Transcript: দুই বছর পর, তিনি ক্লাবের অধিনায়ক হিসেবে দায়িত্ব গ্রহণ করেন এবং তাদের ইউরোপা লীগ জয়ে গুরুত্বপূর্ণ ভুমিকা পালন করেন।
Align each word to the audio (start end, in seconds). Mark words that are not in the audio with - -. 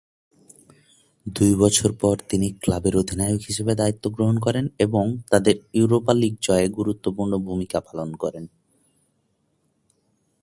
দুই 1.25 1.51
বছর 1.55 1.91
পর, 1.93 2.15
তিনি 2.29 2.47
ক্লাবের 2.61 2.95
অধিনায়ক 2.97 3.41
হিসেবে 3.47 3.73
দায়িত্ব 3.75 4.03
গ্রহণ 4.09 4.37
করেন 4.39 4.65
এবং 4.79 5.05
তাদের 5.31 5.55
ইউরোপা 5.73 6.13
লীগ 6.13 6.33
জয়ে 6.41 6.67
গুরুত্বপূর্ণ 6.69 7.33
ভুমিকা 7.37 7.79
পালন 7.81 8.09
করেন। 8.13 8.45